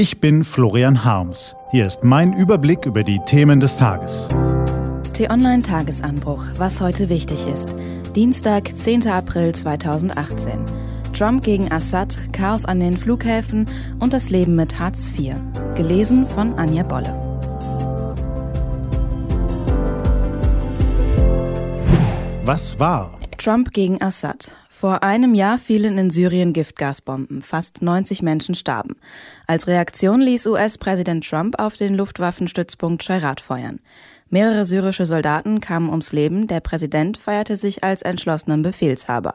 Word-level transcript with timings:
Ich 0.00 0.18
bin 0.18 0.44
Florian 0.44 1.04
Harms. 1.04 1.54
Hier 1.72 1.86
ist 1.86 2.04
mein 2.04 2.32
Überblick 2.32 2.86
über 2.86 3.04
die 3.04 3.20
Themen 3.26 3.60
des 3.60 3.76
Tages. 3.76 4.28
T-Online 5.12 5.62
Tagesanbruch, 5.62 6.42
was 6.56 6.80
heute 6.80 7.10
wichtig 7.10 7.46
ist. 7.46 7.74
Dienstag, 8.16 8.74
10. 8.74 9.08
April 9.08 9.54
2018. 9.54 10.64
Trump 11.12 11.44
gegen 11.44 11.70
Assad, 11.70 12.18
Chaos 12.32 12.64
an 12.64 12.80
den 12.80 12.96
Flughäfen 12.96 13.68
und 13.98 14.14
das 14.14 14.30
Leben 14.30 14.56
mit 14.56 14.78
Hartz 14.80 15.10
IV. 15.18 15.34
Gelesen 15.74 16.26
von 16.26 16.54
Anja 16.54 16.82
Bolle. 16.82 17.14
Was 22.46 22.80
war? 22.80 23.18
Trump 23.36 23.70
gegen 23.72 24.00
Assad. 24.00 24.54
Vor 24.80 25.02
einem 25.02 25.34
Jahr 25.34 25.58
fielen 25.58 25.98
in 25.98 26.08
Syrien 26.08 26.54
Giftgasbomben. 26.54 27.42
Fast 27.42 27.82
90 27.82 28.22
Menschen 28.22 28.54
starben. 28.54 28.96
Als 29.46 29.66
Reaktion 29.66 30.22
ließ 30.22 30.46
US-Präsident 30.46 31.28
Trump 31.28 31.60
auf 31.60 31.76
den 31.76 31.94
Luftwaffenstützpunkt 31.94 33.04
Shayrat 33.04 33.42
feuern. 33.42 33.80
Mehrere 34.30 34.64
syrische 34.64 35.04
Soldaten 35.04 35.60
kamen 35.60 35.90
ums 35.90 36.12
Leben. 36.12 36.46
Der 36.46 36.60
Präsident 36.60 37.18
feierte 37.18 37.58
sich 37.58 37.84
als 37.84 38.00
entschlossenen 38.00 38.62
Befehlshaber. 38.62 39.34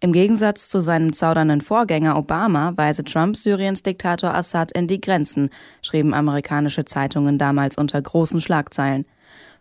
Im 0.00 0.12
Gegensatz 0.12 0.68
zu 0.68 0.80
seinem 0.80 1.12
zaudernden 1.12 1.60
Vorgänger 1.60 2.16
Obama 2.16 2.72
weise 2.74 3.04
Trump 3.04 3.36
Syriens 3.36 3.84
Diktator 3.84 4.34
Assad 4.34 4.72
in 4.72 4.88
die 4.88 5.00
Grenzen, 5.00 5.50
schrieben 5.80 6.12
amerikanische 6.12 6.84
Zeitungen 6.84 7.38
damals 7.38 7.78
unter 7.78 8.02
großen 8.02 8.40
Schlagzeilen. 8.40 9.04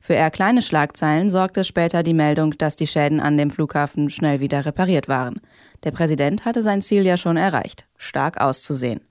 Für 0.00 0.14
eher 0.14 0.30
kleine 0.30 0.62
Schlagzeilen 0.62 1.28
sorgte 1.28 1.62
später 1.62 2.02
die 2.02 2.14
Meldung, 2.14 2.56
dass 2.56 2.74
die 2.74 2.86
Schäden 2.86 3.20
an 3.20 3.36
dem 3.36 3.50
Flughafen 3.50 4.08
schnell 4.08 4.40
wieder 4.40 4.64
repariert 4.64 5.08
waren. 5.08 5.40
Der 5.84 5.90
Präsident 5.90 6.46
hatte 6.46 6.62
sein 6.62 6.80
Ziel 6.80 7.04
ja 7.04 7.18
schon 7.18 7.36
erreicht, 7.36 7.86
stark 7.98 8.40
auszusehen. 8.40 9.02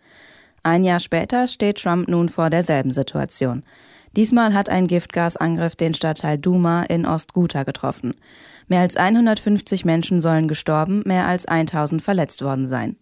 Ein 0.64 0.84
Jahr 0.84 1.00
später 1.00 1.48
steht 1.48 1.78
Trump 1.78 2.08
nun 2.08 2.28
vor 2.28 2.50
derselben 2.50 2.92
Situation. 2.92 3.64
Diesmal 4.16 4.56
hat 4.56 4.70
ein 4.70 4.88
Giftgasangriff 4.88 5.76
den 5.76 5.94
Stadtteil 5.94 6.40
Duma 6.40 6.84
in 6.84 7.06
Ostguta 7.06 7.64
getroffen. 7.64 8.16
Mehr 8.68 8.81
als 8.81 8.98
150 8.98 9.86
Menschen 9.86 10.20
sollen 10.20 10.48
gestorben, 10.48 11.03
mehr 11.06 11.28
als 11.28 11.46
1000 11.46 12.02
verletzt 12.02 12.42
worden 12.42 12.66
sein. 12.66 12.98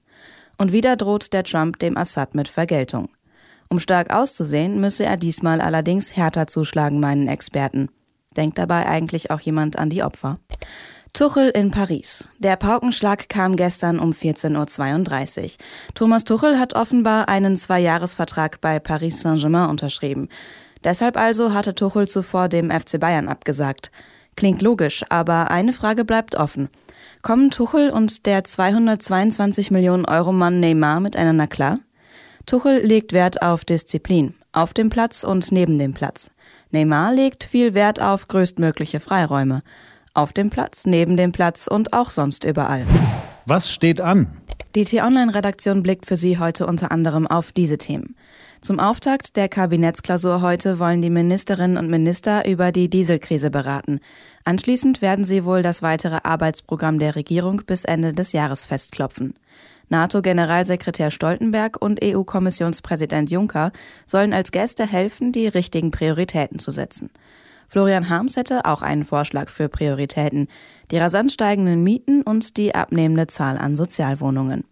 Und 0.58 0.74
wieder 0.74 0.98
droht 0.98 1.32
der 1.34 1.44
Trump 1.44 1.80
dem 1.80 1.98
Assad 1.98 2.36
mit 2.36 2.50
Vergeltung. 2.50 3.10
Um 3.70 3.80
stark 3.80 4.14
auszusehen, 4.14 4.80
müsse 4.80 5.06
er 5.06 5.18
diesmal 5.18 5.62
allerdings 5.62 6.16
härter 6.16 6.48
zuschlagen, 6.48 7.00
meinen 7.00 7.28
Experten. 7.28 7.90
Denkt 8.36 8.58
dabei 8.58 8.86
eigentlich 8.86 9.32
auch 9.32 9.40
jemand 9.40 9.78
an 9.78 9.90
die 9.90 10.04
Opfer? 10.04 10.40
Tuchel 11.14 11.50
in 11.50 11.72
Paris. 11.72 12.26
Der 12.38 12.56
Paukenschlag 12.58 13.28
kam 13.28 13.56
gestern 13.56 13.98
um 14.00 14.12
14.32 14.12 15.44
Uhr. 15.44 15.50
Thomas 15.96 16.24
Tuchel 16.24 16.60
hat 16.60 16.76
offenbar 16.76 17.28
einen 17.28 17.58
Zweijahresvertrag 17.58 18.62
bei 18.62 18.80
Paris 18.80 19.22
Saint-Germain 19.22 19.70
unterschrieben. 19.70 20.30
Deshalb 20.84 21.18
also 21.18 21.54
hatte 21.54 21.74
Tuchel 21.74 22.08
zuvor 22.08 22.50
dem 22.50 22.70
FC 22.70 23.00
Bayern 23.00 23.30
abgesagt. 23.30 23.92
Klingt 24.36 24.62
logisch, 24.62 25.04
aber 25.10 25.50
eine 25.50 25.74
Frage 25.74 26.06
bleibt 26.06 26.36
offen. 26.36 26.70
Kommen 27.24 27.50
Tuchel 27.50 27.90
und 27.90 28.28
der 28.28 28.44
222 28.44 29.72
Millionen 29.72 30.06
Euro 30.06 30.32
Mann 30.32 30.60
Neymar 30.60 31.00
miteinander 31.00 31.48
klar? 31.48 31.80
Tuchel 32.48 32.80
legt 32.80 33.12
Wert 33.12 33.42
auf 33.42 33.66
Disziplin, 33.66 34.34
auf 34.54 34.74
dem 34.74 34.90
Platz 34.90 35.26
und 35.26 35.52
neben 35.52 35.78
dem 35.78 35.94
Platz. 35.94 36.32
Neymar 36.72 37.14
legt 37.14 37.44
viel 37.44 37.74
Wert 37.74 38.02
auf 38.02 38.30
größtmögliche 38.30 39.02
Freiräume. 39.02 39.64
Auf 40.14 40.32
dem 40.32 40.50
Platz, 40.50 40.86
neben 40.86 41.18
dem 41.18 41.34
Platz 41.34 41.68
und 41.68 41.92
auch 41.92 42.10
sonst 42.10 42.46
überall. 42.46 42.86
Was 43.46 43.70
steht 43.70 44.00
an? 44.00 44.28
Die 44.76 44.86
T-Online-Redaktion 44.86 45.84
blickt 45.84 46.06
für 46.06 46.16
Sie 46.16 46.40
heute 46.40 46.68
unter 46.68 46.90
anderem 46.90 47.28
auf 47.28 47.52
diese 47.52 47.78
Themen. 47.78 48.16
Zum 48.62 48.80
Auftakt 48.80 49.36
der 49.36 49.50
Kabinettsklausur 49.50 50.42
heute 50.42 50.80
wollen 50.80 51.02
die 51.02 51.10
Ministerinnen 51.10 51.78
und 51.78 51.90
Minister 51.90 52.48
über 52.48 52.72
die 52.72 52.90
Dieselkrise 52.90 53.52
beraten. 53.52 54.00
Anschließend 54.46 55.02
werden 55.02 55.26
sie 55.26 55.44
wohl 55.44 55.64
das 55.64 55.82
weitere 55.82 56.20
Arbeitsprogramm 56.24 56.98
der 56.98 57.16
Regierung 57.16 57.64
bis 57.68 57.84
Ende 57.84 58.14
des 58.14 58.32
Jahres 58.32 58.66
festklopfen. 58.66 59.34
NATO-Generalsekretär 59.90 61.12
Stoltenberg 61.12 61.82
und 61.82 62.04
EU-Kommissionspräsident 62.04 63.32
Juncker 63.32 63.72
sollen 64.06 64.34
als 64.34 64.52
Gäste 64.52 64.86
helfen, 64.86 65.32
die 65.32 65.48
richtigen 65.48 65.92
Prioritäten 65.92 66.60
zu 66.60 66.72
setzen. 66.72 67.10
Florian 67.70 68.10
Harms 68.10 68.38
hätte 68.38 68.66
auch 68.66 68.82
einen 68.82 69.04
Vorschlag 69.04 69.50
für 69.50 69.68
Prioritäten, 69.68 70.48
die 70.92 70.98
rasant 70.98 71.32
steigenden 71.34 71.84
Mieten 71.84 72.22
und 72.22 72.58
die 72.58 72.74
abnehmende 72.74 73.28
Zahl 73.28 73.58
an 73.58 73.76
Sozialwohnungen. 73.76 74.64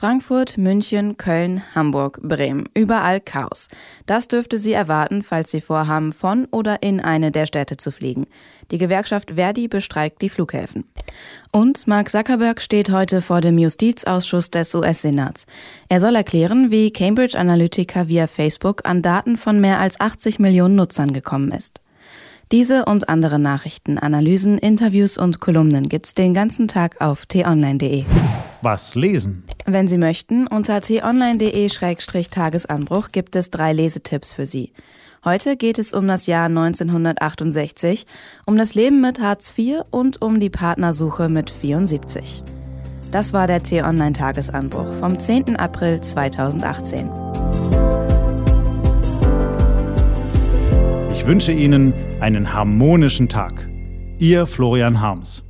Frankfurt, 0.00 0.56
München, 0.58 1.16
Köln, 1.16 1.60
Hamburg, 1.74 2.20
Bremen. 2.22 2.68
Überall 2.72 3.20
Chaos. 3.20 3.66
Das 4.06 4.28
dürfte 4.28 4.56
Sie 4.56 4.72
erwarten, 4.72 5.24
falls 5.24 5.50
Sie 5.50 5.60
vorhaben, 5.60 6.12
von 6.12 6.46
oder 6.52 6.84
in 6.84 7.00
eine 7.00 7.32
der 7.32 7.46
Städte 7.46 7.78
zu 7.78 7.90
fliegen. 7.90 8.28
Die 8.70 8.78
Gewerkschaft 8.78 9.32
Verdi 9.34 9.66
bestreikt 9.66 10.22
die 10.22 10.28
Flughäfen. 10.28 10.84
Und 11.50 11.88
Mark 11.88 12.10
Zuckerberg 12.10 12.62
steht 12.62 12.92
heute 12.92 13.20
vor 13.20 13.40
dem 13.40 13.58
Justizausschuss 13.58 14.52
des 14.52 14.72
US-Senats. 14.72 15.46
Er 15.88 15.98
soll 15.98 16.14
erklären, 16.14 16.70
wie 16.70 16.92
Cambridge 16.92 17.36
Analytica 17.36 18.06
via 18.06 18.28
Facebook 18.28 18.82
an 18.84 19.02
Daten 19.02 19.36
von 19.36 19.60
mehr 19.60 19.80
als 19.80 19.98
80 19.98 20.38
Millionen 20.38 20.76
Nutzern 20.76 21.12
gekommen 21.12 21.50
ist. 21.50 21.80
Diese 22.52 22.84
und 22.84 23.08
andere 23.08 23.40
Nachrichten, 23.40 23.98
Analysen, 23.98 24.58
Interviews 24.58 25.18
und 25.18 25.40
Kolumnen 25.40 25.88
gibt's 25.88 26.14
den 26.14 26.34
ganzen 26.34 26.68
Tag 26.68 27.00
auf 27.00 27.26
t-online.de. 27.26 28.04
Was 28.62 28.94
lesen? 28.94 29.42
Wenn 29.70 29.86
Sie 29.86 29.98
möchten, 29.98 30.46
unter 30.46 30.80
t-online.de-tagesanbruch 30.80 33.12
gibt 33.12 33.36
es 33.36 33.50
drei 33.50 33.74
Lesetipps 33.74 34.32
für 34.32 34.46
Sie. 34.46 34.72
Heute 35.26 35.58
geht 35.58 35.78
es 35.78 35.92
um 35.92 36.08
das 36.08 36.26
Jahr 36.26 36.46
1968, 36.46 38.06
um 38.46 38.56
das 38.56 38.74
Leben 38.74 39.02
mit 39.02 39.20
Hartz 39.20 39.52
IV 39.58 39.82
und 39.90 40.22
um 40.22 40.40
die 40.40 40.48
Partnersuche 40.48 41.28
mit 41.28 41.50
74. 41.50 42.42
Das 43.10 43.34
war 43.34 43.46
der 43.46 43.62
T-Online-Tagesanbruch 43.62 44.94
vom 44.94 45.20
10. 45.20 45.56
April 45.56 46.00
2018. 46.00 47.10
Ich 51.12 51.26
wünsche 51.26 51.52
Ihnen 51.52 51.92
einen 52.20 52.54
harmonischen 52.54 53.28
Tag. 53.28 53.68
Ihr 54.18 54.46
Florian 54.46 55.02
Harms. 55.02 55.44